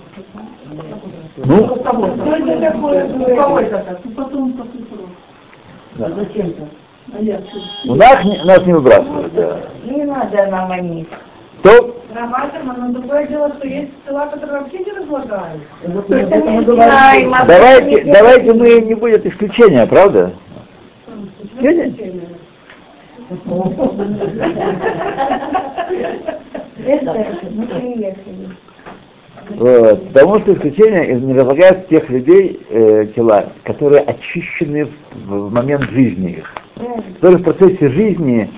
[1.36, 3.06] Ну, Что это такое?
[3.14, 4.06] У кого это так?
[4.06, 5.06] У потомков Исро.
[5.96, 6.12] да.
[6.12, 6.66] Зачем-то.
[7.14, 7.92] А я что?
[7.92, 9.60] У нас, не- нас не выбрасывают, да.
[9.84, 11.08] Не надо нам о них.
[11.62, 15.62] То, Ромашина, но другое дело, что есть тела, которые вообще не разлагают.
[15.84, 20.32] Это мы знаем, а давайте, давайте мы не будет исключения, правда?
[26.86, 27.12] Это,
[27.52, 28.50] мы приехали.
[29.50, 30.08] Вот.
[30.08, 36.38] Потому что исключение не разлагают тех людей э, тела, которые очищены в, в момент жизни
[36.40, 36.54] их.
[37.16, 38.50] Которые в процессе жизни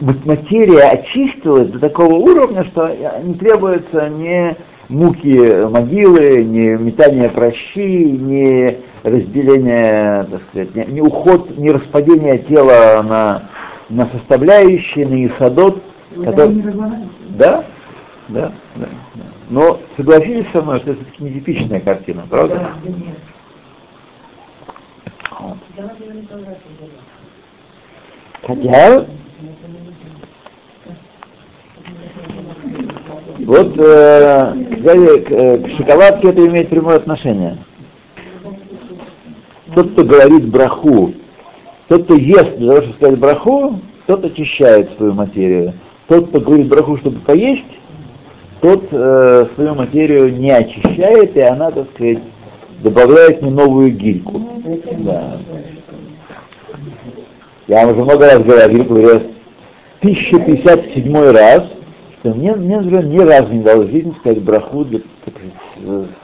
[0.00, 4.56] материя очистилась до такого уровня, что э, не требуется ни
[4.88, 13.02] муки могилы, ни метания прощи, ни разделение, так сказать, ни, ни уход, ни распадение тела
[13.02, 13.42] на,
[13.88, 15.82] на составляющие, на исадот,
[16.24, 16.62] который...
[17.30, 17.64] Да?
[18.30, 19.24] Да, да, да.
[19.48, 22.70] Но согласитесь со мной, что это все-таки нетипичная картина, правда?
[25.40, 25.58] Вот.
[28.42, 29.06] Хотя,
[33.38, 37.58] вот э, к, э, к шоколадке это имеет прямое отношение.
[39.74, 41.14] Тот, кто говорит браху,
[41.88, 45.74] тот, кто ест для того, чтобы сказать браху, тот очищает свою материю.
[46.06, 47.79] Тот, кто говорит браху, чтобы поесть,
[48.60, 52.18] тот э, свою материю не очищает, и она, так сказать,
[52.82, 54.40] добавляет мне новую гильку.
[54.98, 55.38] Да.
[57.66, 59.22] Я уже много раз говорил, говорю,
[60.00, 61.64] 1057 раз,
[62.18, 65.00] что мне, мне, например, ни разу не дал в жизни сказать браху для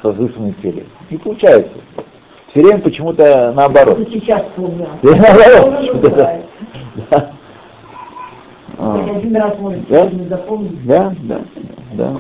[0.02, 0.84] возвышенной цели.
[1.10, 1.72] Не получается.
[2.50, 3.98] Все время почему-то наоборот.
[4.12, 4.86] Сейчас помню.
[5.02, 6.00] Наоборот.
[7.10, 7.32] Да.
[8.78, 9.16] А.
[9.16, 10.10] Один раз может Да?
[10.28, 10.84] запомнить.
[10.86, 11.40] Да, да,
[11.92, 12.16] да.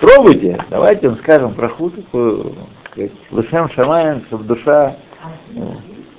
[0.00, 1.68] Пробуйте, давайте скажем про
[2.90, 4.96] сказать, Лышем Шамаем, чтобы душа.
[5.54, 5.60] э,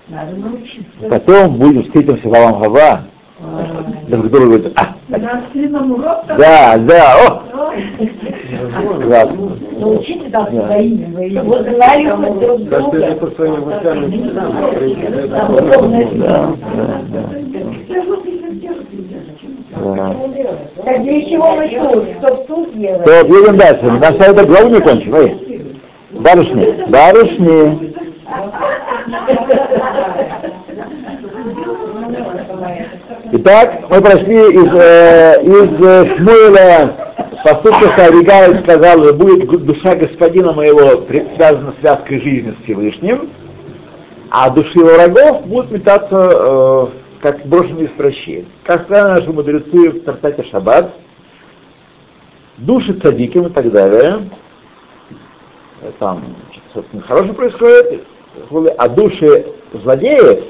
[0.08, 1.10] Надо научиться.
[1.10, 3.02] Потом будем встретимся в Алам Хава,
[4.08, 4.96] да, который говорит, а,
[5.54, 7.44] длинном уроке да, да, о.
[9.80, 10.68] Научите там Да.
[10.68, 11.30] своими, вы
[12.16, 13.00] мы друг друга.
[13.02, 13.94] Да,
[16.24, 18.15] да, да.
[19.76, 20.16] Да.
[20.84, 22.06] Так для чего мы тут?
[22.20, 23.04] Чтоб тут делать?
[23.04, 23.84] То едем дальше.
[23.84, 25.16] Мы на эту главу не кончим.
[25.16, 25.80] Эй.
[26.12, 27.94] Барышни, барышни.
[33.32, 36.94] Итак, мы прошли из, э, из э, Шмуэля
[37.44, 41.04] поступка Савигай сказал, будет душа господина моего
[41.36, 43.30] связана связкой жизни с Всевышним,
[44.32, 46.88] а души его врагов будут метаться, э,
[47.26, 48.46] как брошенные с прощей.
[48.64, 50.94] Как сказали наши мудрецы в Тартате Шаббат,
[52.58, 54.30] души цадиким и так далее,
[55.82, 56.24] э, там
[56.70, 58.04] что-то хорошее происходит,
[58.78, 60.44] а души злодеев,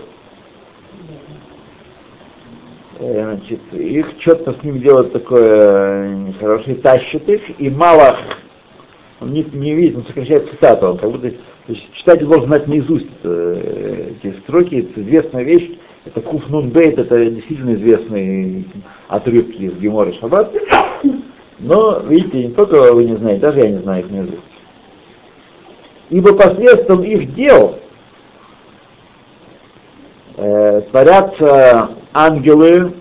[2.99, 8.17] э, значит, их что-то с ним делают такое нехорошее, тащат их, и Малах,
[9.21, 11.31] он не, не видит, он сокращает цитату, он как будто,
[11.93, 15.71] читатель должен знать наизусть э, эти строки, это известная вещь,
[16.05, 18.65] это Куфнун Бейт, это действительно известные
[19.07, 20.53] отрывки из Гемора Шаббат,
[21.59, 24.39] но, видите, не только вы не знаете, даже я не знаю их наизусть.
[26.09, 27.79] Ибо посредством их дел
[30.37, 32.93] э, творятся ангелы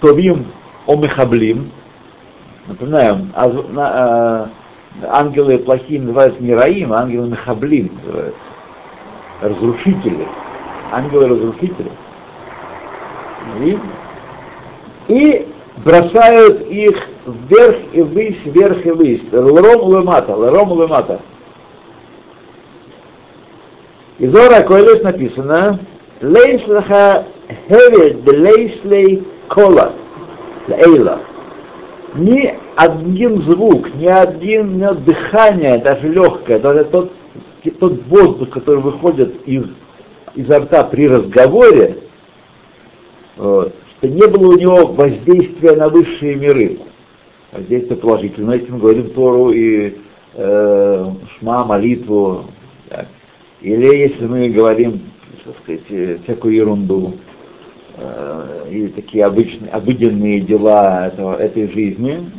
[0.00, 0.46] Товим
[0.86, 1.70] Омехаблим.
[2.66, 4.50] Напоминаю, аз- на-
[5.02, 8.40] э, ангелы плохие называются не Раим, а ангелы Мехаблим называются.
[9.42, 10.26] Разрушители.
[10.92, 11.90] Ангелы-разрушители.
[15.08, 15.46] И,
[15.84, 19.22] бросают их вверх и ввысь, вверх и ввысь.
[19.32, 21.20] Лром лемата, лром лемата.
[24.18, 25.80] И Зора Койлес написано,
[26.22, 27.26] Лейс лаха
[27.68, 29.92] хевед лейс лей кола,
[30.68, 31.20] лейла.
[32.14, 37.12] ни один звук, ни один ни дыхание, даже легкое, даже тот,
[37.80, 39.64] тот воздух, который выходит из,
[40.34, 41.98] изо рта при разговоре,
[43.36, 43.72] что
[44.02, 46.78] не было у него воздействия на высшие миры.
[47.52, 49.94] Воздействие положительное, если мы говорим Тору и
[50.34, 52.46] э, шма, молитву,
[52.88, 53.06] так.
[53.60, 55.00] или если мы говорим,
[55.44, 57.14] так сказать, э, всякую ерунду,
[57.96, 62.30] э, и такие обычные, обыденные дела этого, этой жизни,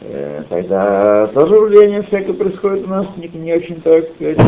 [0.00, 4.38] э, тогда тоже влияние всякое происходит у нас не, не очень так сказать.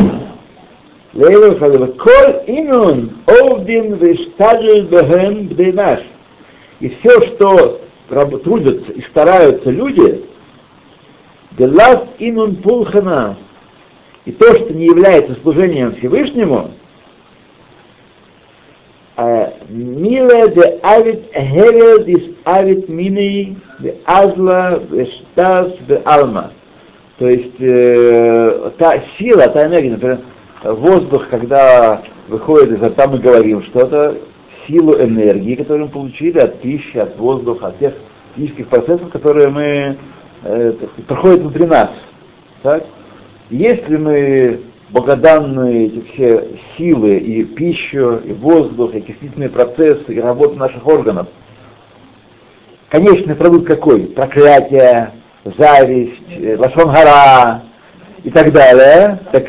[1.13, 1.87] Лейла Халева.
[1.87, 6.01] Коль имун овдин виштаджель бехен бдейнаш.
[6.79, 7.81] И все, что
[8.43, 10.25] трудятся и стараются люди,
[11.51, 13.35] Делав имун пулхана,
[14.25, 16.71] и то, что не является служением Всевышнему,
[19.67, 26.51] Мила де авит херел дис авит мини де азла де штас де алма.
[27.17, 30.19] То есть э, та сила, та энергия, например,
[30.63, 34.17] воздух, когда выходит изо рта, мы говорим что-то,
[34.67, 37.93] силу энергии, которую мы получили от пищи, от воздуха, от тех
[38.35, 39.97] физических процессов, которые мы
[40.43, 40.73] э,
[41.07, 41.89] проходят внутри нас.
[42.61, 42.85] Так?
[43.49, 46.47] Если мы благодарны эти все
[46.77, 51.27] силы и пищу, и воздух, и кислительные процессы, и работу наших органов,
[52.89, 54.01] конечный продукт какой?
[54.07, 55.11] Проклятие,
[55.45, 57.63] зависть, э, лошонгара
[58.23, 59.19] и так далее.
[59.31, 59.45] Так,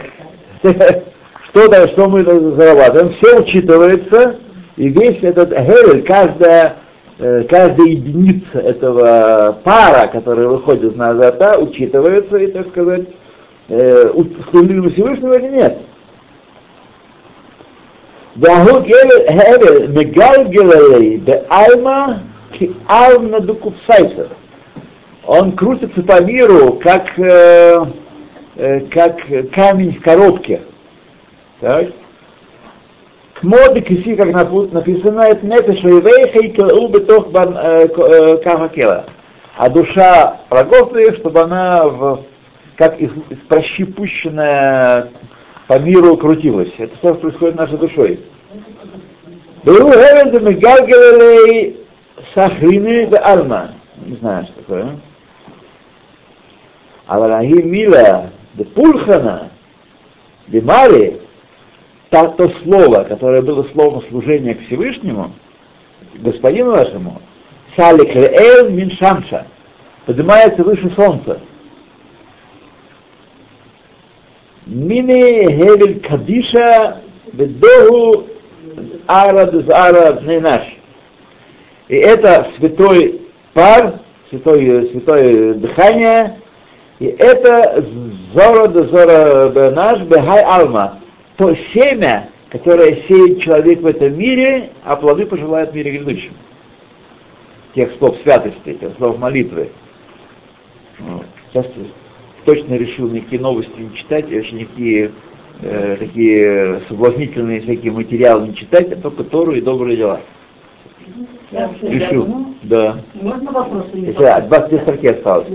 [1.49, 4.37] что, да, что мы зарабатываем, все учитывается,
[4.77, 6.77] и весь этот гель, каждая,
[7.19, 13.09] э, каждая единица этого пара, который выходит на азота, учитывается, и, так сказать,
[13.69, 14.13] э,
[14.49, 15.79] справедливо Всевышнего или нет.
[18.37, 22.21] Вагу гель мегалгелей бе альма
[22.53, 23.41] ки алма.
[25.27, 27.85] Он крутится по миру, как э,
[28.57, 29.21] э, э, как
[29.53, 30.63] камень в коробке.
[31.61, 31.89] Так?
[33.35, 34.33] Кмоды киси, как
[34.73, 39.07] написано, это нефеш вейвейха и кэлу бетох кахакела.
[39.57, 42.25] А душа врагов твоих, чтобы она в
[42.77, 45.11] как из, из прощи пущенная
[45.67, 46.73] по миру крутилась.
[46.79, 48.21] Это то, что происходит нашей душой.
[49.65, 51.77] Беру Гевель
[52.35, 53.73] Сахрины де Альма.
[54.07, 55.01] Не знаю, что такое.
[57.07, 59.51] А Валаги Мила де Пульхана,
[60.49, 61.21] де Мари,
[62.11, 65.33] то, то слово, которое было словом служения к Всевышнему,
[66.15, 67.21] господину вашему,
[67.77, 69.47] Салик Леэл Миншамша,
[70.07, 71.41] поднимается выше солнца.
[74.67, 77.01] Мини Хевель Кадиша
[77.33, 78.27] Бедоху
[79.07, 80.63] Ара Дезара наш.
[81.89, 83.23] И это святой
[83.53, 86.39] пар, святое, святое дыхание,
[87.01, 87.85] и это
[88.33, 91.01] Зора Дезора наш Бехай Алма,
[91.37, 96.33] то семя, которое сеет человек в этом мире, а плоды пожелает в мире грядущем.
[97.75, 99.71] Тех слов святости, тех слов молитвы.
[101.51, 101.67] Сейчас
[102.45, 105.13] точно решил никакие новости не читать, вообще никакие
[105.63, 110.21] э, такие соблазнительные всякие материалы не читать, а только Тору и добрые дела.
[111.83, 112.55] Решил.
[112.63, 112.99] Да.
[113.15, 113.87] Можно вопрос?
[113.93, 115.49] Если от 22 строки осталось.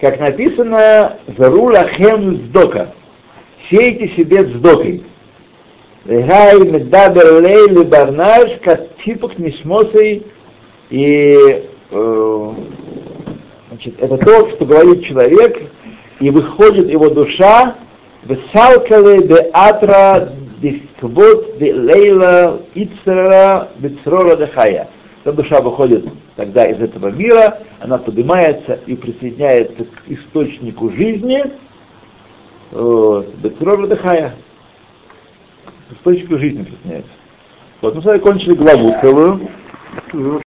[0.00, 2.94] Как написано, Зарула хем сдока.
[3.70, 5.04] Сейте себе сдокой.
[6.04, 10.24] Регай медабер лейли барнаш, как типок несмосой
[10.90, 12.52] и э,
[13.68, 15.60] значит, это то, что говорит человек,
[16.20, 17.76] и выходит его душа,
[18.24, 24.46] Весалкале де атра дисквот лейла ицера бецрора де
[25.26, 26.06] Эта душа выходит
[26.36, 31.42] тогда из этого мира, она поднимается и присоединяется к источнику жизни,
[32.70, 34.36] вот, бецрора де хая.
[35.88, 37.10] К источнику жизни присоединяется.
[37.82, 40.42] Вот, мы с вами кончили главу целую.